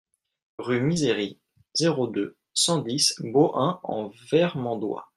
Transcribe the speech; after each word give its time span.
Rue 0.57 0.81
Misery, 0.81 1.37
zéro 1.75 2.07
deux, 2.07 2.35
cent 2.55 2.79
dix 2.79 3.13
Bohain-en-Vermandois 3.19 5.07